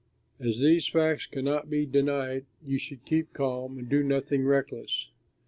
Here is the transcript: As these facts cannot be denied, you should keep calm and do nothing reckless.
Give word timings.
As 0.39 0.57
these 0.57 0.87
facts 0.87 1.27
cannot 1.27 1.69
be 1.69 1.85
denied, 1.85 2.47
you 2.65 2.79
should 2.79 3.05
keep 3.05 3.33
calm 3.33 3.77
and 3.77 3.87
do 3.87 4.01
nothing 4.01 4.45
reckless. 4.45 5.09